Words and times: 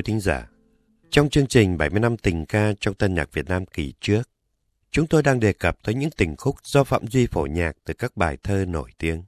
Quý 0.00 0.04
thính 0.04 0.20
giả, 0.20 0.48
trong 1.10 1.30
chương 1.30 1.46
trình 1.46 1.78
70 1.78 2.00
năm 2.00 2.16
tình 2.16 2.46
ca 2.46 2.72
trong 2.80 2.94
tân 2.94 3.14
nhạc 3.14 3.32
Việt 3.32 3.48
Nam 3.48 3.66
kỳ 3.66 3.94
trước, 4.00 4.22
chúng 4.90 5.06
tôi 5.06 5.22
đang 5.22 5.40
đề 5.40 5.52
cập 5.52 5.82
tới 5.82 5.94
những 5.94 6.10
tình 6.10 6.36
khúc 6.36 6.56
do 6.64 6.84
Phạm 6.84 7.06
Duy 7.06 7.26
phổ 7.26 7.46
nhạc 7.46 7.76
từ 7.84 7.94
các 7.94 8.16
bài 8.16 8.36
thơ 8.42 8.64
nổi 8.68 8.90
tiếng. 8.98 9.22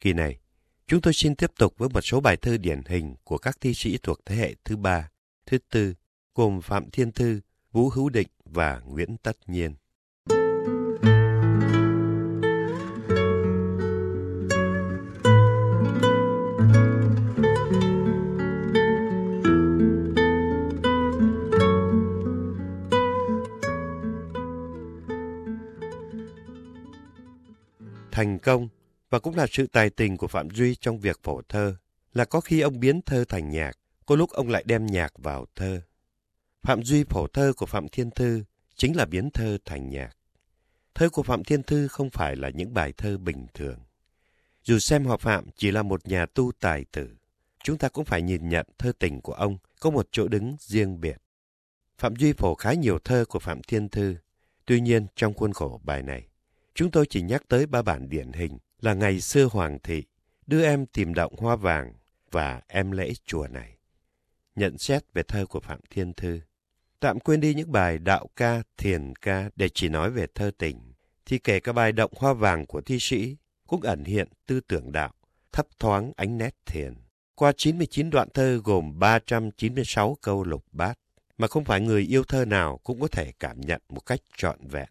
Kỳ 0.00 0.12
này, 0.12 0.38
chúng 0.86 1.00
tôi 1.00 1.12
xin 1.12 1.34
tiếp 1.34 1.50
tục 1.58 1.74
với 1.78 1.88
một 1.88 2.00
số 2.00 2.20
bài 2.20 2.36
thơ 2.36 2.56
điển 2.56 2.82
hình 2.86 3.14
của 3.24 3.38
các 3.38 3.56
thi 3.60 3.74
sĩ 3.74 3.98
thuộc 4.02 4.18
thế 4.26 4.36
hệ 4.36 4.54
thứ 4.64 4.76
ba, 4.76 5.10
thứ 5.46 5.58
tư, 5.70 5.94
gồm 6.34 6.60
Phạm 6.60 6.90
Thiên 6.90 7.12
Thư, 7.12 7.40
Vũ 7.72 7.88
Hữu 7.88 8.08
Định 8.08 8.28
và 8.44 8.80
Nguyễn 8.86 9.16
Tất 9.22 9.36
Nhiên. 9.46 9.74
Thành 28.20 28.38
công 28.38 28.68
và 29.10 29.18
cũng 29.18 29.34
là 29.34 29.46
sự 29.50 29.66
tài 29.66 29.90
tình 29.90 30.16
của 30.16 30.26
Phạm 30.26 30.50
Duy 30.50 30.74
trong 30.74 30.98
việc 30.98 31.20
phổ 31.22 31.42
thơ 31.48 31.76
là 32.12 32.24
có 32.24 32.40
khi 32.40 32.60
ông 32.60 32.80
biến 32.80 33.02
thơ 33.02 33.24
thành 33.28 33.50
nhạc, 33.50 33.78
có 34.06 34.16
lúc 34.16 34.30
ông 34.30 34.48
lại 34.48 34.62
đem 34.66 34.86
nhạc 34.86 35.12
vào 35.18 35.46
thơ. 35.56 35.80
Phạm 36.62 36.82
Duy 36.82 37.04
phổ 37.04 37.26
thơ 37.26 37.52
của 37.56 37.66
Phạm 37.66 37.88
Thiên 37.88 38.10
Thư 38.10 38.44
chính 38.76 38.96
là 38.96 39.04
biến 39.04 39.30
thơ 39.30 39.58
thành 39.64 39.90
nhạc. 39.90 40.16
Thơ 40.94 41.08
của 41.08 41.22
Phạm 41.22 41.44
Thiên 41.44 41.62
Thư 41.62 41.88
không 41.88 42.10
phải 42.10 42.36
là 42.36 42.50
những 42.50 42.74
bài 42.74 42.92
thơ 42.96 43.18
bình 43.18 43.46
thường. 43.54 43.78
Dù 44.64 44.78
xem 44.78 45.04
họ 45.04 45.16
Phạm 45.16 45.44
chỉ 45.56 45.70
là 45.70 45.82
một 45.82 46.08
nhà 46.08 46.26
tu 46.26 46.52
tài 46.60 46.84
tử, 46.92 47.16
chúng 47.64 47.78
ta 47.78 47.88
cũng 47.88 48.04
phải 48.04 48.22
nhìn 48.22 48.48
nhận 48.48 48.66
thơ 48.78 48.92
tình 48.98 49.20
của 49.20 49.32
ông 49.32 49.58
có 49.80 49.90
một 49.90 50.08
chỗ 50.10 50.28
đứng 50.28 50.56
riêng 50.60 51.00
biệt. 51.00 51.16
Phạm 51.98 52.16
Duy 52.16 52.32
phổ 52.32 52.54
khá 52.54 52.72
nhiều 52.72 52.98
thơ 52.98 53.24
của 53.28 53.38
Phạm 53.38 53.62
Thiên 53.62 53.88
Thư, 53.88 54.16
tuy 54.66 54.80
nhiên 54.80 55.06
trong 55.16 55.34
khuôn 55.34 55.52
khổ 55.52 55.80
bài 55.84 56.02
này, 56.02 56.29
Chúng 56.74 56.90
tôi 56.90 57.06
chỉ 57.10 57.22
nhắc 57.22 57.42
tới 57.48 57.66
ba 57.66 57.82
bản 57.82 58.08
điển 58.08 58.32
hình 58.32 58.58
là 58.80 58.94
ngày 58.94 59.20
xưa 59.20 59.48
Hoàng 59.52 59.78
thị, 59.82 60.04
đưa 60.46 60.64
em 60.64 60.86
tìm 60.86 61.14
động 61.14 61.34
hoa 61.38 61.56
vàng 61.56 61.92
và 62.30 62.62
em 62.68 62.90
lễ 62.90 63.12
chùa 63.26 63.46
này. 63.46 63.76
Nhận 64.56 64.78
xét 64.78 65.02
về 65.14 65.22
thơ 65.22 65.46
của 65.46 65.60
Phạm 65.60 65.80
Thiên 65.90 66.12
Thư. 66.12 66.40
Tạm 67.00 67.20
quên 67.20 67.40
đi 67.40 67.54
những 67.54 67.72
bài 67.72 67.98
đạo 67.98 68.28
ca, 68.36 68.62
thiền 68.76 69.16
ca 69.16 69.50
để 69.56 69.68
chỉ 69.68 69.88
nói 69.88 70.10
về 70.10 70.26
thơ 70.34 70.50
tình, 70.58 70.92
thì 71.26 71.38
kể 71.38 71.60
cả 71.60 71.72
bài 71.72 71.92
động 71.92 72.12
hoa 72.16 72.32
vàng 72.32 72.66
của 72.66 72.80
thi 72.80 72.98
sĩ 73.00 73.36
cũng 73.66 73.80
ẩn 73.80 74.04
hiện 74.04 74.28
tư 74.46 74.60
tưởng 74.60 74.92
đạo, 74.92 75.12
thấp 75.52 75.66
thoáng 75.78 76.12
ánh 76.16 76.38
nét 76.38 76.54
thiền. 76.66 76.94
Qua 77.34 77.52
99 77.56 78.10
đoạn 78.10 78.28
thơ 78.34 78.60
gồm 78.64 78.98
396 78.98 80.16
câu 80.20 80.44
lục 80.44 80.64
bát, 80.72 80.98
mà 81.38 81.46
không 81.46 81.64
phải 81.64 81.80
người 81.80 82.02
yêu 82.02 82.24
thơ 82.24 82.44
nào 82.44 82.78
cũng 82.84 83.00
có 83.00 83.08
thể 83.08 83.32
cảm 83.40 83.60
nhận 83.60 83.80
một 83.88 84.00
cách 84.00 84.20
trọn 84.36 84.68
vẹn. 84.68 84.88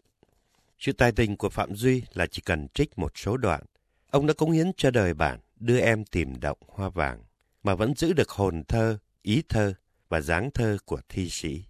Sự 0.80 0.92
tài 0.92 1.12
tình 1.12 1.36
của 1.36 1.48
Phạm 1.48 1.74
Duy 1.74 2.02
là 2.14 2.26
chỉ 2.26 2.42
cần 2.44 2.68
trích 2.74 2.98
một 2.98 3.12
số 3.14 3.36
đoạn. 3.36 3.62
Ông 4.10 4.26
đã 4.26 4.34
cống 4.34 4.50
hiến 4.50 4.72
cho 4.76 4.90
đời 4.90 5.14
bản 5.14 5.40
đưa 5.56 5.80
em 5.80 6.04
tìm 6.04 6.40
động 6.40 6.58
hoa 6.68 6.88
vàng, 6.88 7.24
mà 7.62 7.74
vẫn 7.74 7.94
giữ 7.96 8.12
được 8.12 8.30
hồn 8.30 8.64
thơ, 8.68 8.98
ý 9.22 9.42
thơ 9.48 9.74
và 10.08 10.20
dáng 10.20 10.50
thơ 10.50 10.78
của 10.84 11.00
thi 11.08 11.28
sĩ. 11.30 11.64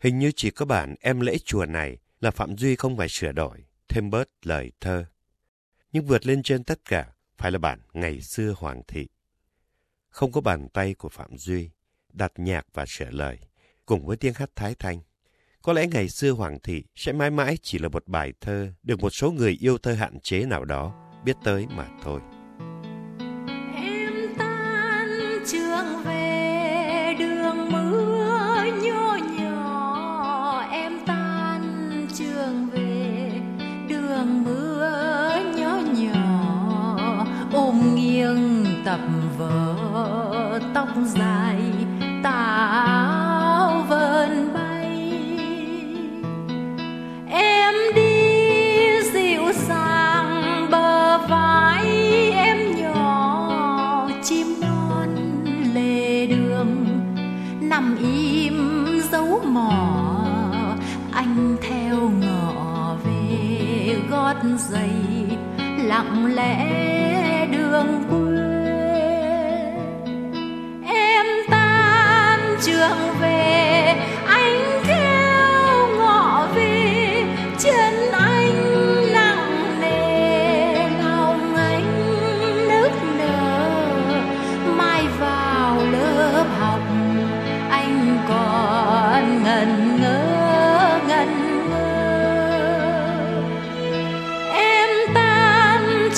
Hình 0.00 0.18
như 0.18 0.32
chỉ 0.36 0.50
có 0.50 0.66
bản 0.66 0.94
em 1.00 1.20
lễ 1.20 1.38
chùa 1.44 1.66
này 1.66 1.98
là 2.20 2.30
Phạm 2.30 2.56
Duy 2.56 2.76
không 2.76 2.96
phải 2.96 3.08
sửa 3.08 3.32
đổi, 3.32 3.64
thêm 3.88 4.10
bớt 4.10 4.28
lời 4.42 4.72
thơ. 4.80 5.04
Nhưng 5.92 6.06
vượt 6.06 6.26
lên 6.26 6.42
trên 6.42 6.64
tất 6.64 6.84
cả 6.84 7.12
phải 7.38 7.50
là 7.50 7.58
bản 7.58 7.80
ngày 7.92 8.20
xưa 8.20 8.54
Hoàng 8.56 8.82
thị. 8.88 9.06
Không 10.08 10.32
có 10.32 10.40
bàn 10.40 10.68
tay 10.68 10.94
của 10.94 11.08
Phạm 11.08 11.38
Duy, 11.38 11.70
đặt 12.12 12.32
nhạc 12.36 12.66
và 12.74 12.84
sửa 12.88 13.10
lời, 13.10 13.38
cùng 13.86 14.06
với 14.06 14.16
tiếng 14.16 14.34
hát 14.34 14.50
thái 14.56 14.74
thanh. 14.74 15.00
Có 15.62 15.72
lẽ 15.72 15.86
ngày 15.86 16.08
xưa 16.08 16.30
Hoàng 16.30 16.58
thị 16.62 16.84
sẽ 16.96 17.12
mãi 17.12 17.30
mãi 17.30 17.58
chỉ 17.62 17.78
là 17.78 17.88
một 17.88 18.08
bài 18.08 18.32
thơ 18.40 18.68
được 18.82 19.00
một 19.00 19.10
số 19.10 19.30
người 19.30 19.56
yêu 19.60 19.78
thơ 19.78 19.92
hạn 19.92 20.20
chế 20.20 20.46
nào 20.46 20.64
đó, 20.64 20.94
biết 21.24 21.36
tới 21.44 21.66
mà 21.76 21.88
thôi. 22.02 22.20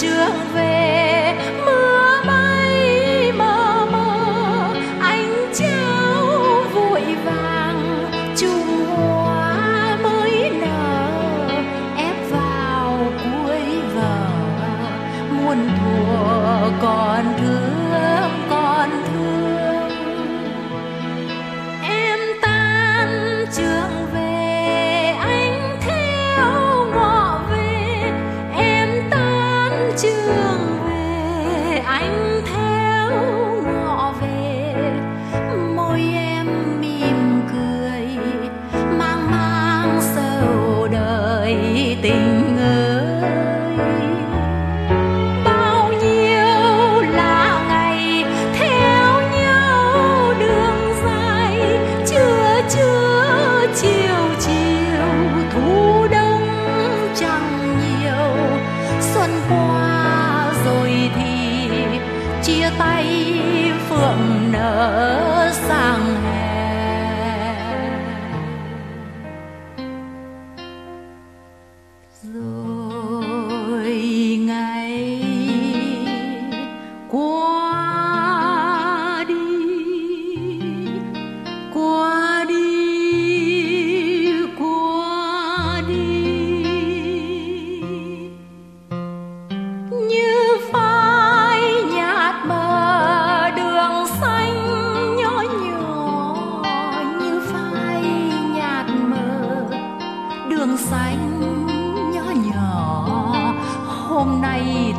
Chưa 0.02 0.32
về 0.54 0.72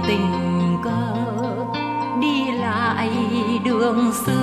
tình 0.08 0.78
cờ 0.84 1.16
đi 2.22 2.52
lại 2.52 3.10
đường 3.66 4.12
xưa. 4.26 4.43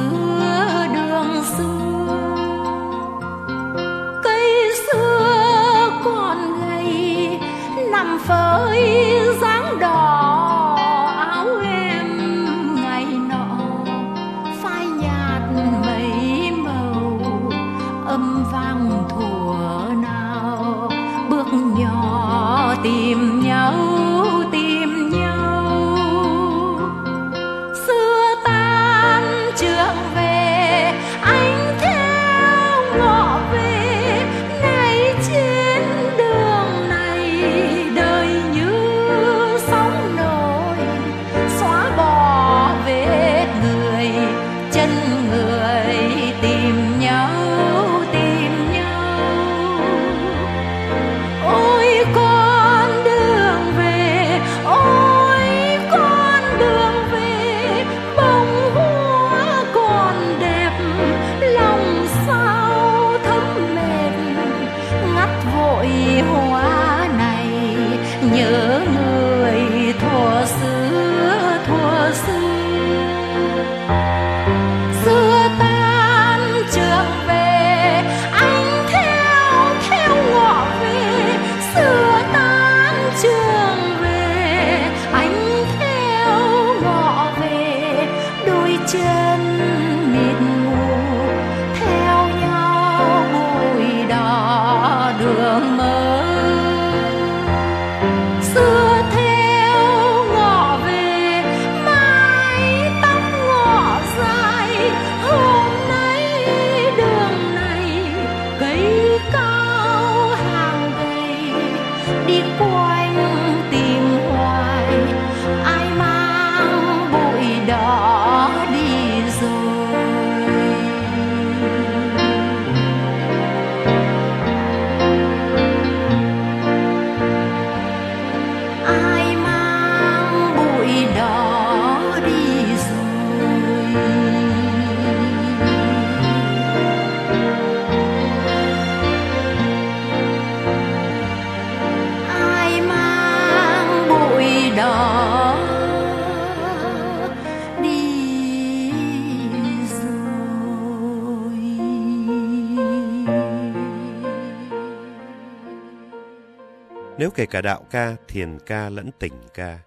Nếu 157.21 157.31
kể 157.31 157.47
cả 157.47 157.61
đạo 157.61 157.87
ca, 157.91 158.17
thiền 158.29 158.59
ca 158.67 158.91
lẫn 158.91 159.11
tình 159.19 159.33
ca, 159.55 159.79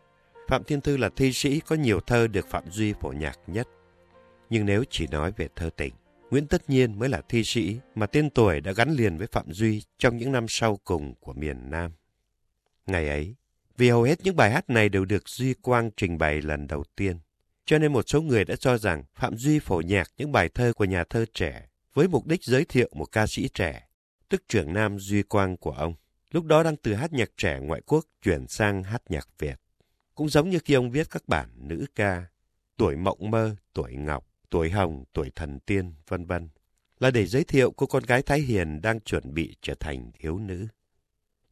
Phạm 0.47 0.63
Thiên 0.63 0.81
Thư 0.81 0.97
là 0.97 1.09
thi 1.15 1.33
sĩ 1.33 1.59
có 1.59 1.75
nhiều 1.75 1.99
thơ 1.99 2.27
được 2.27 2.47
Phạm 2.49 2.71
Duy 2.71 2.93
phổ 3.01 3.11
nhạc 3.11 3.39
nhất. 3.47 3.67
Nhưng 4.49 4.65
nếu 4.65 4.83
chỉ 4.89 5.07
nói 5.07 5.31
về 5.37 5.47
thơ 5.55 5.69
tình, 5.77 5.93
Nguyễn 6.31 6.47
Tất 6.47 6.69
Nhiên 6.69 6.99
mới 6.99 7.09
là 7.09 7.21
thi 7.29 7.43
sĩ 7.43 7.79
mà 7.95 8.05
tên 8.05 8.29
tuổi 8.29 8.61
đã 8.61 8.71
gắn 8.71 8.91
liền 8.91 9.17
với 9.17 9.27
Phạm 9.27 9.51
Duy 9.51 9.83
trong 9.97 10.17
những 10.17 10.31
năm 10.31 10.45
sau 10.49 10.79
cùng 10.83 11.13
của 11.19 11.33
miền 11.33 11.69
Nam. 11.69 11.91
Ngày 12.87 13.07
ấy, 13.07 13.35
vì 13.77 13.89
hầu 13.89 14.03
hết 14.03 14.19
những 14.23 14.35
bài 14.35 14.51
hát 14.51 14.69
này 14.69 14.89
đều 14.89 15.05
được 15.05 15.29
Duy 15.29 15.53
Quang 15.53 15.91
trình 15.97 16.17
bày 16.17 16.41
lần 16.41 16.67
đầu 16.67 16.83
tiên, 16.95 17.19
cho 17.65 17.77
nên 17.79 17.93
một 17.93 18.03
số 18.07 18.21
người 18.21 18.45
đã 18.45 18.55
cho 18.55 18.77
rằng 18.77 19.03
Phạm 19.15 19.37
Duy 19.37 19.59
phổ 19.59 19.81
nhạc 19.81 20.11
những 20.17 20.31
bài 20.31 20.49
thơ 20.49 20.73
của 20.73 20.85
nhà 20.85 21.03
thơ 21.03 21.25
trẻ 21.33 21.67
với 21.93 22.07
mục 22.07 22.27
đích 22.27 22.43
giới 22.43 22.65
thiệu 22.65 22.89
một 22.93 23.11
ca 23.11 23.27
sĩ 23.27 23.49
trẻ, 23.53 23.87
tức 24.29 24.43
trưởng 24.47 24.73
nam 24.73 24.99
Duy 24.99 25.23
Quang 25.23 25.57
của 25.57 25.71
ông. 25.71 25.93
Lúc 26.33 26.45
đó 26.45 26.63
đang 26.63 26.75
từ 26.75 26.93
hát 26.93 27.13
nhạc 27.13 27.31
trẻ 27.37 27.59
ngoại 27.59 27.81
quốc 27.85 28.05
chuyển 28.21 28.47
sang 28.47 28.83
hát 28.83 29.01
nhạc 29.09 29.27
Việt. 29.39 29.55
Cũng 30.15 30.29
giống 30.29 30.49
như 30.49 30.59
khi 30.65 30.73
ông 30.73 30.91
viết 30.91 31.09
các 31.09 31.23
bản 31.27 31.49
nữ 31.55 31.85
ca, 31.95 32.25
tuổi 32.77 32.95
mộng 32.95 33.31
mơ, 33.31 33.55
tuổi 33.73 33.95
ngọc, 33.95 34.27
tuổi 34.49 34.69
hồng, 34.69 35.03
tuổi 35.13 35.31
thần 35.35 35.59
tiên, 35.59 35.93
vân 36.07 36.25
vân 36.25 36.49
là 36.99 37.11
để 37.11 37.25
giới 37.25 37.43
thiệu 37.43 37.71
cô 37.71 37.85
con 37.85 38.03
gái 38.03 38.21
Thái 38.21 38.39
Hiền 38.39 38.81
đang 38.81 38.99
chuẩn 38.99 39.33
bị 39.33 39.55
trở 39.61 39.73
thành 39.79 40.11
thiếu 40.19 40.39
nữ. 40.39 40.67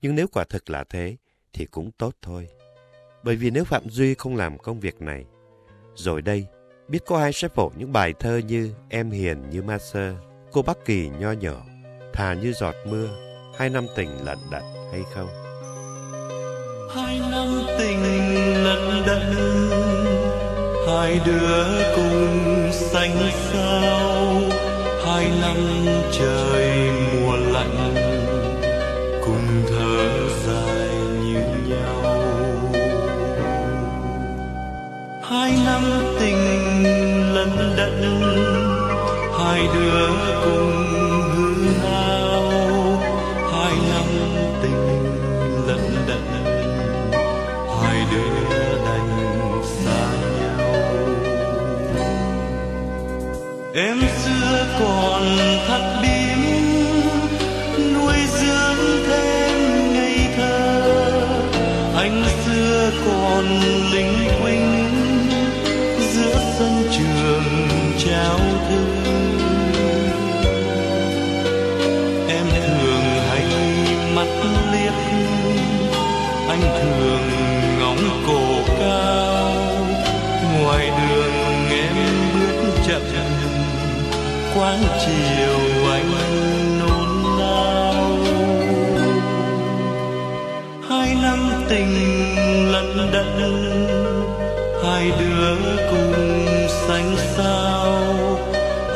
Nhưng 0.02 0.16
nếu 0.16 0.28
quả 0.28 0.44
thực 0.44 0.70
là 0.70 0.84
thế, 0.84 1.18
thì 1.54 1.66
cũng 1.66 1.92
tốt 1.92 2.16
thôi. 2.22 2.48
Bởi 3.24 3.36
vì 3.36 3.50
nếu 3.50 3.66
Phạm 3.66 3.90
Duy 3.90 4.14
không 4.16 4.36
làm 4.36 4.58
công 4.58 4.80
việc 4.80 5.02
này, 5.02 5.26
rồi 5.96 6.22
đây, 6.22 6.46
biết 6.88 7.00
có 7.06 7.18
ai 7.18 7.34
sẽ 7.34 7.48
phổ 7.48 7.72
những 7.78 7.94
bài 7.94 8.14
thơ 8.20 8.38
như 8.38 8.74
Em 8.90 9.12
Hiền 9.12 9.50
như 9.50 9.62
Ma 9.62 9.78
Sơ, 9.78 10.16
Cô 10.52 10.62
Bắc 10.62 10.78
Kỳ 10.86 11.10
nho 11.10 11.32
nhỏ, 11.32 11.66
Thà 12.14 12.34
như 12.34 12.54
giọt 12.54 12.76
mưa, 12.88 13.31
Hai 13.62 13.70
năm 13.70 13.88
tình 13.96 14.26
lận 14.26 14.38
đận, 14.52 14.62
hay 14.92 15.02
không? 15.14 15.28
hai 16.96 17.22
năm 17.32 17.48
tình 17.80 18.04
lận 18.64 19.04
đận, 19.06 19.36
hai 20.88 21.20
đứa 21.26 21.66
cùng 21.96 22.70
xanh 22.72 23.18
sao 23.32 24.42
hai 25.06 25.32
năm 25.42 25.58
trời 26.12 26.90
mùa 27.14 27.36
lạnh, 27.36 27.96
cùng 29.26 29.48
thở 29.70 30.30
dài 30.46 30.90
như 31.24 31.44
nhau 31.68 32.04
hai 35.24 35.52
năm 35.66 35.82
tình 36.20 36.44
lận 37.34 37.50
đận, 37.78 38.22
hai 39.40 39.62
đứa 39.74 40.08
cùng 40.44 40.71
sáng 84.72 84.84
chiều 85.06 85.92
anh 85.92 86.12
nôn 86.80 87.40
nao. 87.40 87.94
Hai 90.90 91.16
năm 91.22 91.40
tình 91.70 91.94
lận 92.72 93.12
đận, 93.14 93.40
hai 94.84 95.12
đứa 95.20 95.56
cùng 95.90 96.46
xanh 96.68 97.16
sao. 97.36 98.04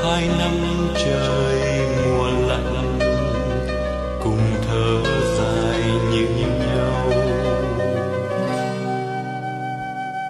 Hai 0.03 0.27
năm 0.39 0.87
trời 0.95 1.79
mùa 2.05 2.27
lạnh, 2.47 2.99
cùng 4.23 4.41
thở 4.67 5.11
dài 5.37 5.81
như 6.11 6.27
nhau. 6.59 7.11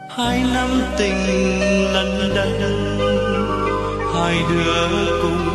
Hai 0.10 0.44
năm 0.54 0.82
tình 0.98 1.24
lận 1.94 2.34
đận 2.36 2.75
hai 4.15 4.43
đứa 4.50 5.22
cùng 5.22 5.54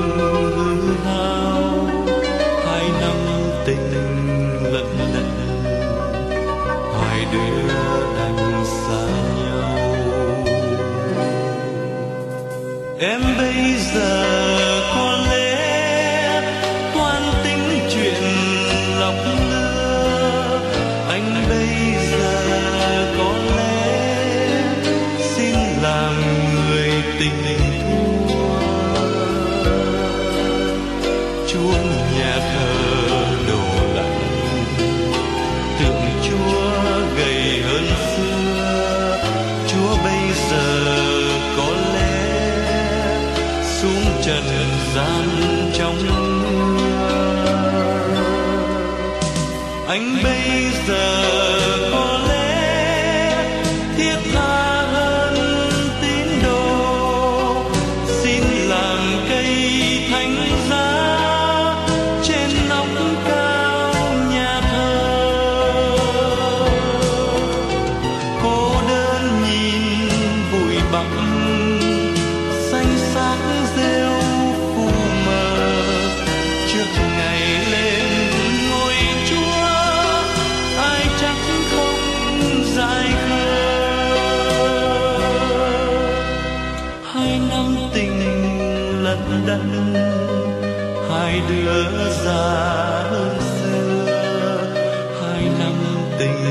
đứa 91.49 92.11
già 92.25 93.03
hơn 93.11 93.39
xưa 93.41 94.75
hai 95.21 95.45
năm 95.59 95.75
tình 96.19 96.45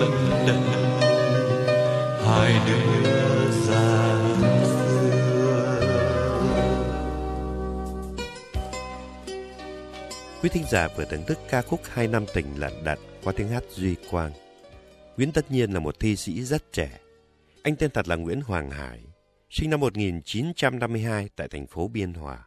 lận 0.00 0.46
đận 0.46 0.62
hai 2.26 2.52
đứa 2.66 3.50
già 3.50 4.16
hơn 4.40 4.64
xưa 4.64 4.92
Quý 10.42 10.48
thính 10.48 10.64
giả 10.70 10.88
vừa 10.96 11.04
thưởng 11.04 11.24
thức 11.26 11.38
ca 11.50 11.62
khúc 11.62 11.80
Hai 11.92 12.08
năm 12.08 12.24
tình 12.34 12.46
lận 12.56 12.72
đận 12.84 12.98
qua 13.24 13.32
tiếng 13.36 13.48
hát 13.48 13.62
Duy 13.70 13.96
Quang. 14.10 14.32
Nguyễn 15.16 15.32
Tất 15.32 15.50
Nhiên 15.50 15.72
là 15.72 15.80
một 15.80 16.00
thi 16.00 16.16
sĩ 16.16 16.42
rất 16.42 16.72
trẻ. 16.72 16.98
Anh 17.62 17.76
tên 17.76 17.90
thật 17.90 18.08
là 18.08 18.16
Nguyễn 18.16 18.40
Hoàng 18.40 18.70
Hải, 18.70 19.00
sinh 19.50 19.70
năm 19.70 19.80
1952 19.80 21.28
tại 21.36 21.48
thành 21.48 21.66
phố 21.66 21.88
Biên 21.88 22.14
Hòa. 22.14 22.38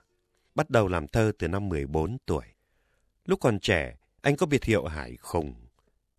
Bắt 0.56 0.70
đầu 0.70 0.88
làm 0.88 1.08
thơ 1.08 1.32
từ 1.40 1.48
năm 1.48 1.70
14 1.70 2.18
tuổi. 2.26 2.46
Lúc 3.26 3.40
còn 3.40 3.60
trẻ, 3.60 3.98
anh 4.22 4.36
có 4.36 4.46
biệt 4.46 4.64
hiệu 4.64 4.86
Hải 4.86 5.18
Khùng. 5.18 5.54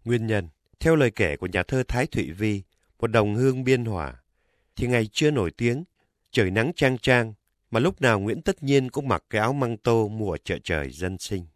Nguyên 0.05 0.27
nhân, 0.27 0.49
theo 0.81 0.97
lời 0.97 1.11
kể 1.11 1.37
của 1.37 1.47
nhà 1.47 1.63
thơ 1.63 1.83
Thái 1.89 2.07
Thụy 2.07 2.31
Vi, 2.31 2.63
một 2.99 3.07
đồng 3.07 3.35
hương 3.35 3.65
Biên 3.65 3.85
Hòa, 3.85 4.23
thì 4.77 4.87
ngày 4.87 5.09
chưa 5.13 5.31
nổi 5.31 5.51
tiếng, 5.51 5.85
trời 6.31 6.51
nắng 6.51 6.73
trang 6.77 6.99
trang, 6.99 7.35
mà 7.71 7.81
lúc 7.81 8.01
nào 8.01 8.21
Nguyễn 8.21 8.43
Tất 8.43 8.63
Nhiên 8.63 8.91
cũng 8.91 9.09
mặc 9.09 9.25
cái 9.31 9.41
áo 9.41 9.53
măng 9.53 9.77
tô 9.77 10.09
mùa 10.09 10.37
chợ 10.45 10.59
trời 10.65 10.91
dân 10.91 11.19
sinh. 11.19 11.47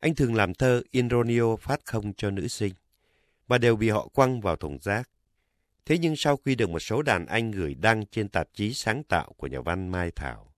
Anh 0.00 0.14
thường 0.14 0.34
làm 0.34 0.54
thơ 0.54 0.82
Inronio 0.90 1.56
phát 1.56 1.80
không 1.84 2.12
cho 2.12 2.30
nữ 2.30 2.48
sinh, 2.48 2.72
và 3.46 3.58
đều 3.58 3.76
bị 3.76 3.88
họ 3.88 4.08
quăng 4.08 4.40
vào 4.40 4.56
thùng 4.56 4.78
rác. 4.80 5.10
Thế 5.84 5.98
nhưng 5.98 6.16
sau 6.16 6.36
khi 6.36 6.54
được 6.54 6.70
một 6.70 6.78
số 6.78 7.02
đàn 7.02 7.26
anh 7.26 7.50
gửi 7.50 7.74
đăng 7.74 8.06
trên 8.06 8.28
tạp 8.28 8.48
chí 8.54 8.72
sáng 8.72 9.02
tạo 9.04 9.32
của 9.36 9.46
nhà 9.46 9.60
văn 9.60 9.88
Mai 9.88 10.10
Thảo, 10.10 10.52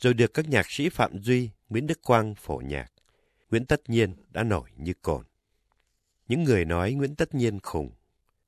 rồi 0.00 0.14
được 0.14 0.34
các 0.34 0.48
nhạc 0.48 0.70
sĩ 0.70 0.88
Phạm 0.88 1.22
Duy, 1.22 1.50
Nguyễn 1.68 1.86
Đức 1.86 2.02
Quang 2.02 2.34
phổ 2.34 2.62
nhạc, 2.64 2.92
Nguyễn 3.50 3.64
Tất 3.64 3.90
Nhiên 3.90 4.14
đã 4.28 4.42
nổi 4.42 4.70
như 4.76 4.92
cồn. 5.02 5.24
Những 6.28 6.44
người 6.44 6.64
nói 6.64 6.92
Nguyễn 6.92 7.14
Tất 7.14 7.34
Nhiên 7.34 7.60
khùng, 7.60 7.90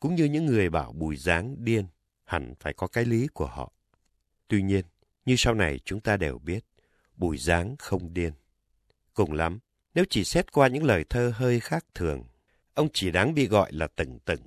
cũng 0.00 0.14
như 0.14 0.24
những 0.24 0.46
người 0.46 0.70
bảo 0.70 0.92
Bùi 0.92 1.16
Giáng 1.16 1.64
điên, 1.64 1.86
hẳn 2.24 2.54
phải 2.60 2.72
có 2.72 2.86
cái 2.86 3.04
lý 3.04 3.26
của 3.26 3.46
họ. 3.46 3.72
Tuy 4.48 4.62
nhiên, 4.62 4.84
như 5.24 5.34
sau 5.38 5.54
này 5.54 5.78
chúng 5.84 6.00
ta 6.00 6.16
đều 6.16 6.38
biết, 6.38 6.64
Bùi 7.16 7.38
Giáng 7.38 7.76
không 7.78 8.14
điên. 8.14 8.32
Cùng 9.14 9.32
lắm, 9.32 9.58
nếu 9.94 10.04
chỉ 10.10 10.24
xét 10.24 10.52
qua 10.52 10.68
những 10.68 10.84
lời 10.84 11.04
thơ 11.10 11.32
hơi 11.34 11.60
khác 11.60 11.86
thường, 11.94 12.24
ông 12.74 12.88
chỉ 12.92 13.10
đáng 13.10 13.34
bị 13.34 13.46
gọi 13.46 13.72
là 13.72 13.86
từng 13.86 14.18
từng 14.24 14.40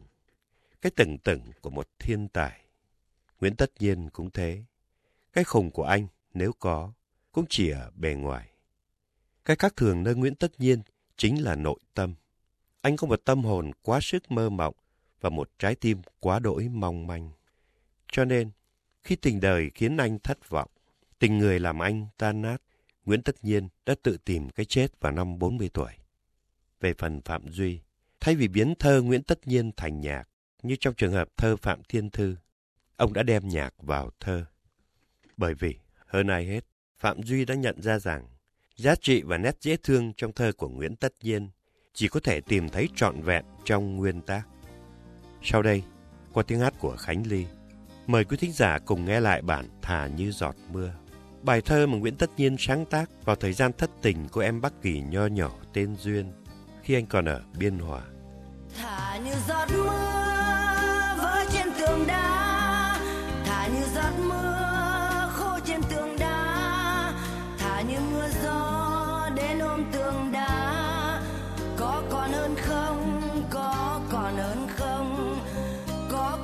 Cái 0.82 0.92
từng 0.96 1.18
từng 1.18 1.42
của 1.62 1.70
một 1.70 1.90
thiên 2.00 2.28
tài. 2.28 2.62
Nguyễn 3.42 3.56
Tất 3.56 3.72
Nhiên 3.80 4.10
cũng 4.10 4.32
thế. 4.32 4.64
Cái 5.34 5.44
khùng 5.44 5.72
của 5.72 5.84
anh, 5.84 6.08
nếu 6.36 6.52
có, 6.60 6.94
cũng 7.32 7.46
chỉ 7.50 7.70
ở 7.70 7.92
bề 7.96 8.14
ngoài. 8.14 8.50
Cái 9.46 9.56
khác 9.56 9.74
thường 9.76 10.04
nơi 10.04 10.16
Nguyễn 10.16 10.36
Tất 10.36 10.52
Nhiên 10.60 10.82
chính 11.18 11.44
là 11.44 11.56
nội 11.56 11.80
tâm. 11.94 12.16
Anh 12.82 12.98
có 12.98 13.08
một 13.08 13.22
tâm 13.26 13.44
hồn 13.44 13.72
quá 13.82 14.00
sức 14.02 14.32
mơ 14.32 14.50
mộng 14.50 14.76
và 15.22 15.30
một 15.30 15.50
trái 15.60 15.76
tim 15.76 16.02
quá 16.20 16.40
đỗi 16.40 16.70
mong 16.70 17.08
manh. 17.08 17.32
Cho 18.12 18.26
nên, 18.26 18.52
khi 19.04 19.16
tình 19.16 19.40
đời 19.40 19.72
khiến 19.76 19.98
anh 19.98 20.20
thất 20.20 20.50
vọng, 20.50 20.70
tình 21.20 21.38
người 21.38 21.60
làm 21.60 21.80
anh 21.80 22.08
tan 22.18 22.42
nát, 22.42 22.58
Nguyễn 23.06 23.22
Tất 23.22 23.36
Nhiên 23.44 23.70
đã 23.86 23.96
tự 24.04 24.18
tìm 24.18 24.50
cái 24.50 24.66
chết 24.66 25.00
vào 25.00 25.12
năm 25.12 25.40
40 25.40 25.70
tuổi. 25.74 25.92
Về 26.80 26.94
phần 26.98 27.22
Phạm 27.22 27.48
Duy, 27.48 27.80
thay 28.20 28.36
vì 28.36 28.48
biến 28.48 28.74
thơ 28.80 29.02
Nguyễn 29.02 29.24
Tất 29.24 29.48
Nhiên 29.48 29.72
thành 29.78 30.02
nhạc, 30.02 30.24
như 30.64 30.76
trong 30.80 30.94
trường 30.94 31.14
hợp 31.14 31.38
thơ 31.38 31.56
Phạm 31.58 31.84
Thiên 31.84 32.10
Thư, 32.10 32.36
ông 32.96 33.14
đã 33.14 33.24
đem 33.24 33.48
nhạc 33.48 33.74
vào 33.78 34.12
thơ. 34.20 34.46
Bởi 35.38 35.54
vì, 35.54 35.80
hơn 36.16 36.28
ai 36.28 36.46
hết, 36.46 36.66
Phạm 37.00 37.24
Duy 37.24 37.46
đã 37.46 37.56
nhận 37.56 37.82
ra 37.82 38.00
rằng 38.00 38.28
giá 38.76 38.96
trị 38.96 39.22
và 39.22 39.38
nét 39.38 39.56
dễ 39.62 39.78
thương 39.84 40.14
trong 40.18 40.32
thơ 40.32 40.52
của 40.58 40.70
Nguyễn 40.70 40.96
Tất 40.96 41.14
Nhiên 41.22 41.50
chỉ 41.94 42.08
có 42.08 42.20
thể 42.24 42.42
tìm 42.42 42.70
thấy 42.70 42.90
trọn 42.96 43.22
vẹn 43.22 43.46
trong 43.66 43.96
nguyên 43.96 44.22
tác. 44.22 44.44
Sau 45.44 45.62
đây, 45.62 45.84
qua 46.34 46.44
tiếng 46.44 46.60
hát 46.60 46.74
của 46.80 46.96
Khánh 46.96 47.28
Ly, 47.28 47.46
mời 48.08 48.24
quý 48.24 48.38
thính 48.38 48.52
giả 48.52 48.80
cùng 48.80 49.06
nghe 49.06 49.20
lại 49.20 49.42
bản 49.42 49.66
thà 49.82 50.08
như 50.08 50.32
giọt 50.32 50.56
mưa. 50.72 50.94
Bài 51.42 51.62
thơ 51.62 51.88
mà 51.88 51.98
Nguyễn 51.98 52.16
Tất 52.16 52.30
Nhiên 52.38 52.56
sáng 52.60 52.86
tác 52.86 53.10
vào 53.26 53.36
thời 53.36 53.54
gian 53.54 53.72
thất 53.74 53.90
tình 54.02 54.28
của 54.32 54.42
em 54.42 54.62
Bắc 54.62 54.74
Kỳ 54.82 55.02
nho 55.02 55.26
nhỏ 55.26 55.52
tên 55.74 55.96
Duyên, 55.96 56.32
khi 56.84 56.94
anh 56.94 57.06
còn 57.06 57.26
ở 57.26 57.42
Biên 57.58 57.80
Hòa. 57.80 58.02
thả 58.78 59.18
như 59.18 59.32
giọt 59.48 59.68
mưa 59.72 59.90
vỡ 61.18 61.46
trên 61.54 61.68
tường 61.80 62.08
đá 62.08 62.35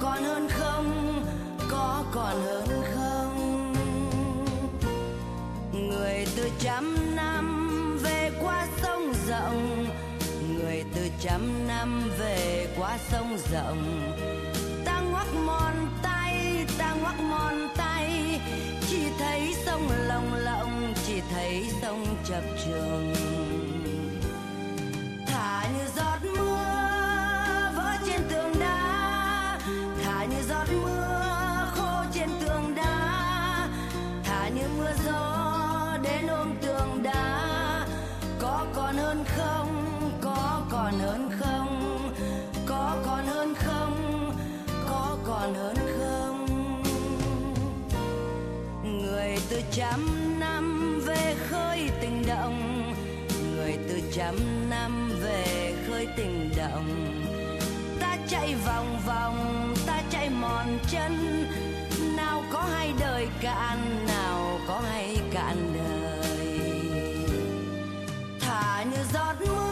còn 0.02 0.24
hơn 0.24 0.48
không? 0.50 1.24
Có 1.70 2.04
còn 2.12 2.42
hơn 2.42 2.84
không? 2.96 3.74
Người 5.74 6.26
từ 6.36 6.50
trăm 6.60 7.16
năm 7.16 7.98
về 8.04 8.32
qua 8.42 8.68
sông 8.82 9.14
rộng, 9.28 9.86
người 10.54 10.84
từ 10.96 11.08
trăm 11.22 11.68
năm 11.68 12.12
về 12.20 12.68
qua 12.78 12.98
sông 13.12 13.38
rộng. 13.52 14.12
Ta 14.86 15.02
ngoắc 15.02 15.28
mòn 15.46 15.74
tay, 16.04 16.66
ta 16.78 16.96
ngoắc 17.02 17.20
mòn 17.20 17.70
tay, 17.78 18.40
chỉ 18.90 19.04
thấy 19.20 19.56
sông 19.66 19.88
lồng 20.08 20.34
lộng, 20.34 20.94
chỉ 21.08 21.22
thấy 21.34 21.66
sông 21.82 22.06
chập 22.26 22.44
trùng 22.66 23.14
thả 25.28 25.68
như 25.78 25.86
giọt 25.96 26.20
mưa 26.38 26.51
trăm 49.74 50.40
năm 50.40 51.00
về 51.06 51.36
khơi 51.50 51.90
tình 52.02 52.24
động. 52.28 52.94
Người 53.56 53.78
từ 53.90 54.02
trăm 54.14 54.36
năm 54.70 55.12
về 55.24 55.74
khơi 55.88 56.08
tình 56.18 56.50
động. 56.58 57.22
Ta 58.00 58.18
chạy 58.30 58.56
vòng 58.66 59.02
vòng, 59.08 59.74
ta 59.88 60.02
chạy 60.10 60.30
mòn 60.30 60.80
chân. 60.92 61.46
Nào 62.18 62.44
có 62.52 62.62
hay 62.62 62.94
đời 63.00 63.28
cạn, 63.42 64.06
nào 64.08 64.60
có 64.68 64.82
hay 64.92 65.18
cạn 65.34 65.74
đời. 65.74 66.60
Thả 68.40 68.84
như 68.84 68.98
giọt 69.14 69.36
mưa 69.40 69.71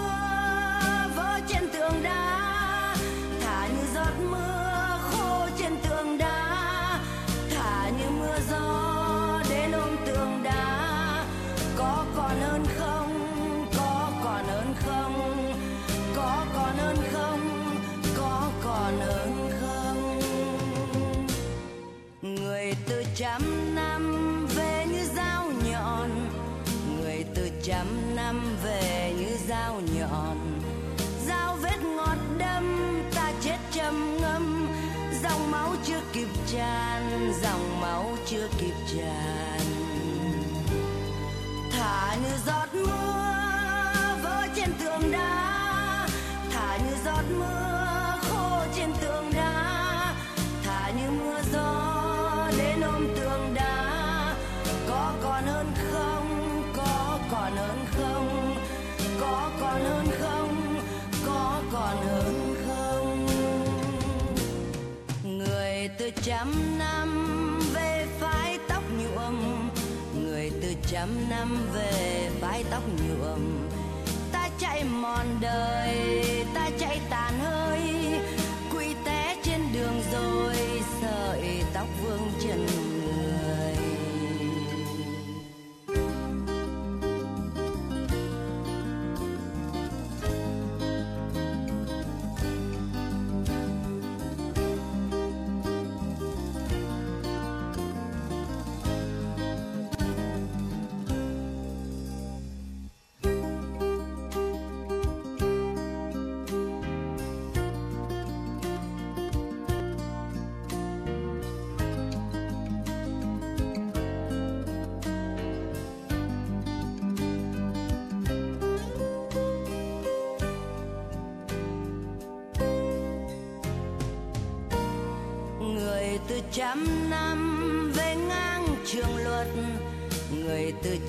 trên 44.59 44.73
tường 44.79 45.11
đá 45.11 46.07
thả 46.51 46.77
như 46.77 46.95
giọt 47.05 47.23
mưa 47.37 48.19
khô 48.21 48.65
trên 48.75 48.89
tường 49.01 49.31
đá. 49.35 49.58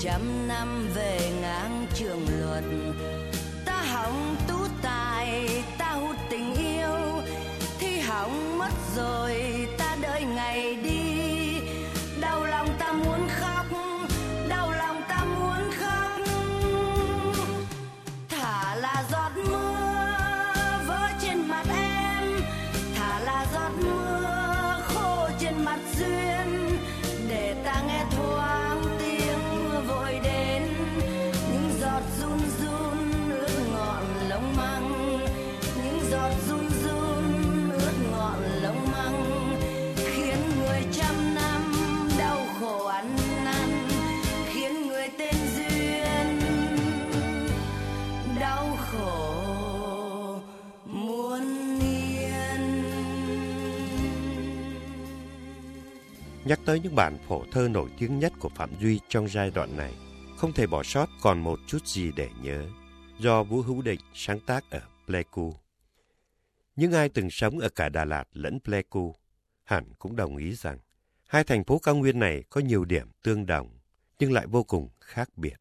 Trăm 0.03 0.49
năm 0.49 0.89
về 0.95 1.19
ngang 1.41 1.87
trường 1.95 2.27
luật 2.41 2.65
Nhắc 56.51 56.61
tới 56.65 56.81
những 56.81 56.95
bản 56.95 57.19
phổ 57.29 57.45
thơ 57.53 57.69
nổi 57.69 57.91
tiếng 57.99 58.19
nhất 58.19 58.33
của 58.39 58.49
Phạm 58.49 58.71
Duy 58.81 59.01
trong 59.09 59.29
giai 59.29 59.51
đoạn 59.51 59.77
này, 59.77 59.95
không 60.37 60.53
thể 60.53 60.67
bỏ 60.67 60.83
sót 60.83 61.09
còn 61.23 61.41
một 61.41 61.59
chút 61.67 61.87
gì 61.87 62.13
để 62.17 62.29
nhớ, 62.43 62.67
do 63.19 63.43
Vũ 63.43 63.63
Hữu 63.63 63.83
Định 63.83 64.01
sáng 64.15 64.41
tác 64.41 64.71
ở 64.71 64.81
Pleiku. 65.07 65.55
Những 66.77 66.93
ai 66.93 67.09
từng 67.09 67.31
sống 67.31 67.59
ở 67.59 67.69
cả 67.69 67.89
Đà 67.89 68.05
Lạt 68.05 68.25
lẫn 68.33 68.61
Pleiku 68.61 69.15
hẳn 69.65 69.85
cũng 69.99 70.17
đồng 70.17 70.37
ý 70.37 70.55
rằng 70.55 70.79
hai 71.27 71.45
thành 71.45 71.65
phố 71.65 71.79
cao 71.79 71.97
nguyên 71.97 72.19
này 72.19 72.45
có 72.51 72.61
nhiều 72.61 72.85
điểm 72.85 73.11
tương 73.23 73.47
đồng, 73.47 73.69
nhưng 74.19 74.33
lại 74.33 74.47
vô 74.47 74.63
cùng 74.63 74.89
khác 75.01 75.31
biệt. 75.37 75.57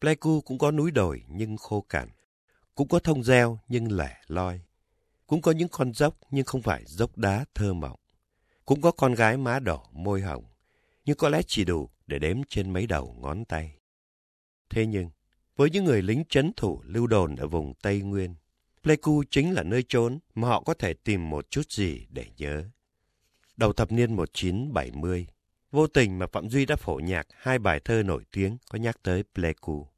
Pleiku 0.00 0.40
cũng 0.40 0.58
có 0.58 0.70
núi 0.70 0.90
đồi 0.90 1.22
nhưng 1.28 1.56
khô 1.56 1.80
cằn, 1.80 2.08
cũng 2.74 2.88
có 2.88 2.98
thông 2.98 3.22
reo 3.22 3.58
nhưng 3.68 3.96
lẻ 3.96 4.16
loi, 4.26 4.60
cũng 5.26 5.42
có 5.42 5.52
những 5.52 5.68
con 5.68 5.92
dốc 5.92 6.16
nhưng 6.30 6.44
không 6.44 6.62
phải 6.62 6.82
dốc 6.86 7.18
đá 7.18 7.44
thơ 7.54 7.72
mộng. 7.72 7.98
Cũng 8.64 8.80
có 8.80 8.90
con 8.90 9.14
gái 9.14 9.36
má 9.36 9.58
đỏ 9.58 9.84
môi 9.92 10.20
hồng, 10.20 10.44
nhưng 11.04 11.16
có 11.16 11.28
lẽ 11.28 11.42
chỉ 11.46 11.64
đủ 11.64 11.90
để 12.06 12.18
đếm 12.18 12.36
trên 12.48 12.70
mấy 12.70 12.86
đầu 12.86 13.16
ngón 13.20 13.44
tay. 13.44 13.78
Thế 14.70 14.86
nhưng, 14.86 15.10
với 15.56 15.70
những 15.70 15.84
người 15.84 16.02
lính 16.02 16.24
chấn 16.28 16.52
thủ 16.56 16.82
lưu 16.84 17.06
đồn 17.06 17.36
ở 17.36 17.46
vùng 17.46 17.74
Tây 17.74 18.00
Nguyên, 18.00 18.34
Pleiku 18.82 19.22
chính 19.30 19.54
là 19.54 19.62
nơi 19.62 19.84
trốn 19.88 20.18
mà 20.34 20.48
họ 20.48 20.60
có 20.60 20.74
thể 20.74 20.94
tìm 20.94 21.30
một 21.30 21.50
chút 21.50 21.70
gì 21.70 22.06
để 22.10 22.26
nhớ. 22.36 22.64
Đầu 23.56 23.72
thập 23.72 23.92
niên 23.92 24.16
1970, 24.16 25.26
vô 25.70 25.86
tình 25.86 26.18
mà 26.18 26.26
Phạm 26.26 26.48
Duy 26.48 26.66
đã 26.66 26.76
phổ 26.76 26.94
nhạc 26.94 27.26
hai 27.30 27.58
bài 27.58 27.80
thơ 27.84 28.02
nổi 28.02 28.24
tiếng 28.32 28.56
có 28.70 28.78
nhắc 28.78 29.02
tới 29.02 29.24
Pleiku. 29.34 29.88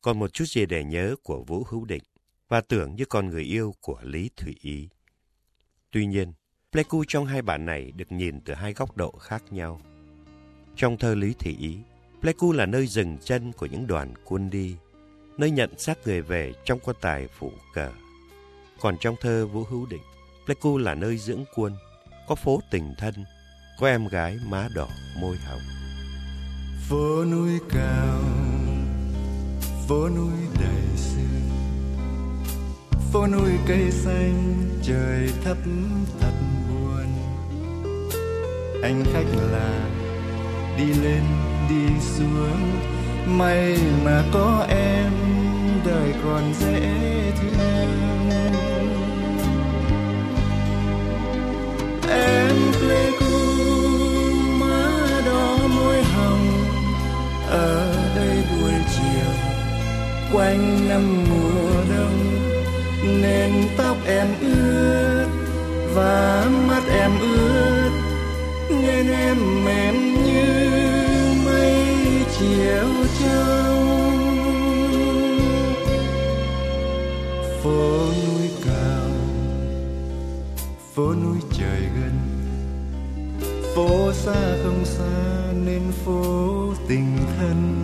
Còn 0.00 0.18
một 0.18 0.32
chút 0.32 0.44
gì 0.44 0.66
để 0.66 0.84
nhớ 0.84 1.16
của 1.22 1.44
Vũ 1.44 1.64
Hữu 1.68 1.84
Định 1.84 2.02
và 2.48 2.60
tưởng 2.60 2.96
như 2.96 3.04
con 3.04 3.28
người 3.28 3.42
yêu 3.42 3.74
của 3.80 4.00
Lý 4.02 4.30
Thủy 4.36 4.56
Ý. 4.60 4.88
Tuy 5.90 6.06
nhiên, 6.06 6.32
Pleiku 6.74 7.04
trong 7.08 7.26
hai 7.26 7.42
bản 7.42 7.66
này 7.66 7.92
được 7.96 8.12
nhìn 8.12 8.40
từ 8.40 8.54
hai 8.54 8.72
góc 8.72 8.96
độ 8.96 9.10
khác 9.10 9.42
nhau. 9.50 9.80
Trong 10.76 10.96
thơ 10.96 11.14
Lý 11.14 11.34
Thị 11.38 11.56
Ý, 11.60 11.76
Pleiku 12.20 12.52
là 12.52 12.66
nơi 12.66 12.86
dừng 12.86 13.18
chân 13.18 13.52
của 13.52 13.66
những 13.66 13.86
đoàn 13.86 14.14
quân 14.24 14.50
đi, 14.50 14.76
nơi 15.38 15.50
nhận 15.50 15.78
xác 15.78 15.98
người 16.04 16.22
về 16.22 16.52
trong 16.64 16.78
quan 16.84 16.96
tài 17.00 17.28
phủ 17.38 17.52
cờ. 17.74 17.90
Còn 18.80 18.96
trong 19.00 19.14
thơ 19.20 19.46
Vũ 19.46 19.64
Hữu 19.70 19.86
Định, 19.86 20.02
Pleiku 20.44 20.78
là 20.78 20.94
nơi 20.94 21.18
dưỡng 21.18 21.44
quân, 21.54 21.76
có 22.28 22.34
phố 22.34 22.60
tình 22.70 22.94
thân, 22.98 23.14
có 23.78 23.86
em 23.86 24.08
gái 24.08 24.38
má 24.46 24.68
đỏ 24.74 24.88
môi 25.20 25.36
hồng. 25.36 25.62
phố 26.88 27.24
núi 27.24 27.60
cao 27.68 28.22
phố 29.88 30.08
núi 30.08 30.34
đầy 30.60 30.96
sương 30.96 31.50
phố 33.12 33.26
núi 33.26 33.50
cây 33.66 33.90
xanh 33.90 34.54
trời 34.82 35.30
thấp 35.44 35.56
thật 36.20 36.32
anh 38.84 39.04
khách 39.12 39.26
là 39.52 39.70
đi 40.78 40.84
lên, 40.84 41.22
đi 41.68 42.00
xuống. 42.00 42.80
May 43.26 43.78
mà 44.04 44.22
có 44.32 44.66
em, 44.68 45.12
đời 45.84 46.14
còn 46.24 46.54
dễ 46.54 46.80
thương. 47.40 48.30
Em 52.10 52.56
pleiku 52.72 53.38
má 54.60 55.20
đỏ 55.26 55.56
môi 55.76 56.02
hồng. 56.02 56.48
Ở 57.48 57.94
đây 58.16 58.44
buổi 58.50 58.72
chiều, 58.96 59.32
quanh 60.32 60.88
năm 60.88 61.24
mùa 61.30 61.96
đông. 61.96 62.18
Nên 63.22 63.52
tóc 63.76 63.96
em 64.06 64.26
ướt 64.40 65.26
và 65.94 66.46
mắt 66.68 66.82
em 66.98 67.10
ướt 67.20 67.83
nên 68.86 69.08
em 69.12 69.64
mềm 69.64 69.94
như 70.24 70.44
mây 71.44 71.74
chiều 72.38 72.88
trăng. 73.20 73.84
Phố 77.62 78.06
núi 78.26 78.50
cao, 78.64 79.10
phố 80.94 81.14
núi 81.14 81.38
trời 81.58 81.80
gần. 81.80 82.16
Phố 83.74 84.12
xa 84.12 84.56
không 84.64 84.84
xa 84.84 85.52
nên 85.64 85.82
phố 86.04 86.72
tình 86.88 87.16
thân. 87.38 87.80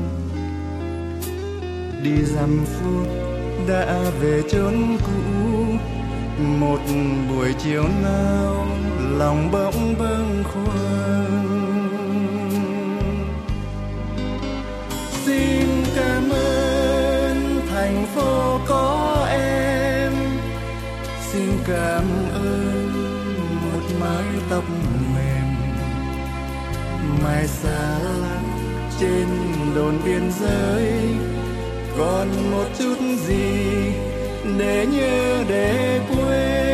Đi 2.03 2.25
dăm 2.25 2.65
phút 2.67 3.09
đã 3.69 4.11
về 4.21 4.43
chốn 4.51 4.97
cũ 4.99 5.65
một 6.41 6.81
buổi 7.29 7.55
chiều 7.65 7.85
nào, 8.03 8.67
lòng 9.19 9.51
bỗng 9.53 9.95
bâng 9.99 10.45
khuâng. 10.45 11.91
Xin 15.25 15.67
cảm 15.97 16.31
ơn 16.31 17.61
thành 17.71 18.07
phố 18.15 18.61
có 18.69 19.27
em. 19.31 20.13
Xin 21.33 21.51
cảm 21.67 22.05
ơn 22.35 22.93
một 23.63 23.83
mái 24.01 24.25
tóc 24.51 24.65
mềm. 25.15 25.47
Mai 27.25 27.47
xa 27.47 27.99
lắm 27.99 28.45
trên 29.01 29.27
đồn 29.75 29.99
biên 30.05 30.31
giới, 30.41 30.93
còn 31.99 32.29
một 32.51 32.67
chút 32.79 32.97
gì 33.27 34.10
để 34.59 34.87
nhớ 34.87 35.45
để 35.49 36.01
quên. 36.11 36.70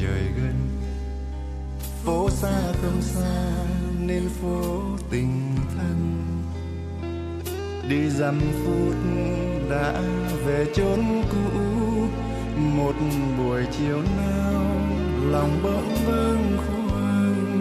Trời 0.00 0.22
gần. 0.36 0.54
Phố 2.04 2.30
xa 2.30 2.62
không 2.82 3.02
xa 3.02 3.54
nên 4.00 4.28
phố 4.28 4.82
tình 5.10 5.56
thân. 5.76 6.22
Đi 7.88 8.10
dăm 8.10 8.40
phút 8.40 8.94
đã 9.70 10.02
về 10.46 10.66
chốn 10.74 11.22
cũ. 11.30 11.60
Một 12.56 12.94
buổi 13.38 13.62
chiều 13.78 14.02
nào 14.02 14.64
lòng 15.30 15.60
bỗng 15.62 15.94
vương 16.06 16.56
khuâng. 16.56 17.60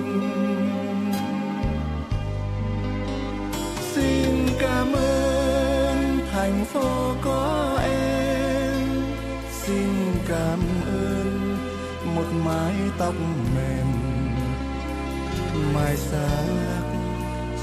Xin 3.94 4.48
cảm 4.60 4.94
ơn 4.94 6.20
thành 6.32 6.66
phố 6.66 7.16
có 7.22 7.80
em. 7.84 8.88
Xin 9.52 9.90
cảm 10.28 10.60
ơn 10.60 10.83
mái 12.46 12.74
tóc 12.98 13.14
mềm. 13.56 13.88
Mai 15.74 15.98
xa 15.98 16.28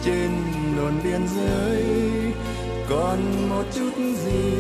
trên 0.04 0.30
đồn 0.76 1.00
biên 1.04 1.28
giới, 1.36 1.84
còn 2.88 3.48
một 3.48 3.64
chút 3.74 3.90
gì 4.24 4.54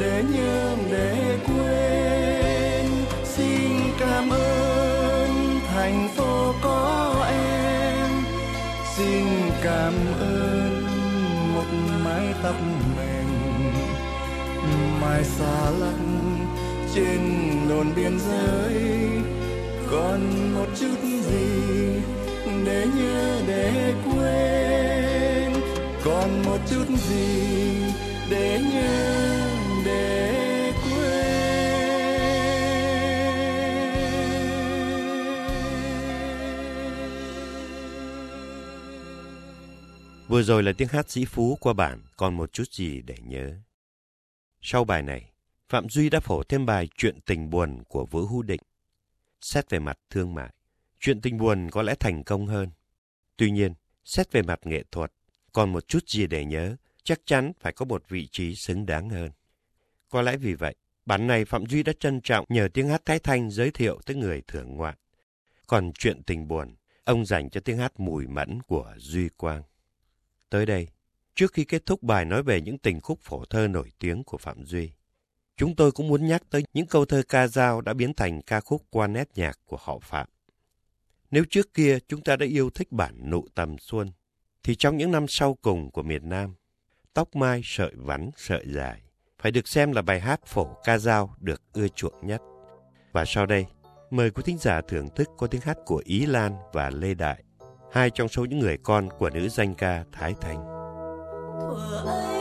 để 0.00 0.24
nhớ 0.34 0.76
để 0.90 1.38
quên. 1.46 2.90
Xin 3.24 3.80
cảm 4.00 4.30
ơn 4.30 5.60
thành 5.74 6.08
phố 6.16 6.54
có 6.62 7.14
em. 7.28 8.10
Xin 8.96 9.26
cảm 9.62 9.94
ơn 10.20 10.86
một 11.54 11.66
mái 12.04 12.34
tóc 12.42 12.56
mềm. 12.96 13.26
Mai 15.00 15.24
xa 15.24 15.70
lắc 15.70 16.23
trên 16.94 17.20
đồn 17.68 17.94
biên 17.96 18.18
giới. 18.18 18.74
Còn 19.90 20.54
một 20.54 20.66
chút 20.80 20.96
gì 21.02 22.02
để 22.66 22.86
nhớ 22.96 23.42
để 23.46 23.94
quên? 24.04 25.52
Còn 26.04 26.42
một 26.42 26.58
chút 26.70 26.84
gì 26.88 27.82
để 28.30 28.60
nhớ 28.72 29.20
để 29.84 30.72
Vừa 40.28 40.42
rồi 40.42 40.62
là 40.62 40.72
tiếng 40.78 40.88
hát 40.88 41.10
sĩ 41.10 41.24
Phú 41.24 41.58
qua 41.60 41.72
bản 41.72 42.00
Còn 42.16 42.34
một 42.34 42.52
chút 42.52 42.72
gì 42.72 43.02
để 43.02 43.14
nhớ. 43.24 43.50
Sau 44.62 44.84
bài 44.84 45.02
này, 45.02 45.33
Phạm 45.68 45.88
Duy 45.88 46.10
đã 46.10 46.20
phổ 46.20 46.42
thêm 46.42 46.66
bài 46.66 46.88
Chuyện 46.96 47.20
tình 47.20 47.50
buồn 47.50 47.82
của 47.88 48.06
Vũ 48.06 48.26
Hữu 48.26 48.42
Định. 48.42 48.60
Xét 49.40 49.70
về 49.70 49.78
mặt 49.78 49.98
thương 50.10 50.34
mại, 50.34 50.54
chuyện 51.00 51.20
tình 51.20 51.38
buồn 51.38 51.70
có 51.70 51.82
lẽ 51.82 51.94
thành 52.00 52.24
công 52.24 52.46
hơn. 52.46 52.70
Tuy 53.36 53.50
nhiên, 53.50 53.74
xét 54.04 54.32
về 54.32 54.42
mặt 54.42 54.60
nghệ 54.64 54.84
thuật, 54.90 55.12
còn 55.52 55.72
một 55.72 55.88
chút 55.88 56.08
gì 56.08 56.26
để 56.26 56.44
nhớ, 56.44 56.76
chắc 57.02 57.20
chắn 57.24 57.52
phải 57.60 57.72
có 57.72 57.84
một 57.84 58.08
vị 58.08 58.28
trí 58.32 58.54
xứng 58.54 58.86
đáng 58.86 59.10
hơn. 59.10 59.30
Có 60.08 60.22
lẽ 60.22 60.36
vì 60.36 60.54
vậy, 60.54 60.74
bản 61.06 61.26
này 61.26 61.44
Phạm 61.44 61.66
Duy 61.66 61.82
đã 61.82 61.92
trân 62.00 62.20
trọng 62.20 62.44
nhờ 62.48 62.68
tiếng 62.74 62.88
hát 62.88 63.02
Thái 63.04 63.18
Thanh 63.18 63.50
giới 63.50 63.70
thiệu 63.70 64.00
tới 64.06 64.16
người 64.16 64.42
thưởng 64.46 64.76
ngoạn. 64.76 64.94
Còn 65.66 65.92
chuyện 65.92 66.22
tình 66.22 66.48
buồn, 66.48 66.76
ông 67.04 67.26
dành 67.26 67.50
cho 67.50 67.60
tiếng 67.60 67.78
hát 67.78 68.00
mùi 68.00 68.26
mẫn 68.26 68.62
của 68.62 68.94
Duy 68.96 69.28
Quang. 69.36 69.62
Tới 70.50 70.66
đây, 70.66 70.88
trước 71.34 71.52
khi 71.52 71.64
kết 71.64 71.86
thúc 71.86 72.02
bài 72.02 72.24
nói 72.24 72.42
về 72.42 72.60
những 72.60 72.78
tình 72.78 73.00
khúc 73.00 73.20
phổ 73.20 73.44
thơ 73.44 73.68
nổi 73.68 73.92
tiếng 73.98 74.24
của 74.24 74.38
Phạm 74.38 74.64
Duy, 74.64 74.90
chúng 75.56 75.76
tôi 75.76 75.92
cũng 75.92 76.08
muốn 76.08 76.26
nhắc 76.26 76.42
tới 76.50 76.64
những 76.74 76.86
câu 76.86 77.04
thơ 77.04 77.22
ca 77.28 77.46
dao 77.46 77.80
đã 77.80 77.94
biến 77.94 78.14
thành 78.14 78.42
ca 78.42 78.60
khúc 78.60 78.82
qua 78.90 79.06
nét 79.06 79.28
nhạc 79.34 79.58
của 79.66 79.78
họ 79.80 79.98
Phạm. 79.98 80.26
Nếu 81.30 81.44
trước 81.50 81.74
kia 81.74 81.98
chúng 82.08 82.20
ta 82.20 82.36
đã 82.36 82.46
yêu 82.46 82.70
thích 82.70 82.92
bản 82.92 83.30
nụ 83.30 83.46
tầm 83.54 83.78
xuân, 83.78 84.12
thì 84.62 84.74
trong 84.74 84.96
những 84.96 85.12
năm 85.12 85.26
sau 85.28 85.54
cùng 85.54 85.90
của 85.90 86.02
miền 86.02 86.28
Nam, 86.28 86.54
tóc 87.14 87.36
mai 87.36 87.60
sợi 87.64 87.92
vắn 87.94 88.30
sợi 88.36 88.64
dài 88.66 89.00
phải 89.38 89.52
được 89.52 89.68
xem 89.68 89.92
là 89.92 90.02
bài 90.02 90.20
hát 90.20 90.40
phổ 90.46 90.76
ca 90.84 90.98
dao 90.98 91.34
được 91.40 91.62
ưa 91.72 91.88
chuộng 91.88 92.26
nhất. 92.26 92.42
Và 93.12 93.24
sau 93.24 93.46
đây, 93.46 93.66
mời 94.10 94.30
quý 94.30 94.42
thính 94.46 94.58
giả 94.58 94.80
thưởng 94.88 95.08
thức 95.16 95.28
có 95.36 95.46
tiếng 95.46 95.60
hát 95.60 95.76
của 95.86 96.02
Ý 96.04 96.26
Lan 96.26 96.56
và 96.72 96.90
Lê 96.90 97.14
Đại, 97.14 97.44
hai 97.92 98.10
trong 98.10 98.28
số 98.28 98.44
những 98.44 98.58
người 98.58 98.78
con 98.82 99.08
của 99.18 99.30
nữ 99.30 99.48
danh 99.48 99.74
ca 99.74 100.04
Thái 100.12 100.34
thành 100.40 100.74
thuở 101.60 102.04
ơi. 102.06 102.33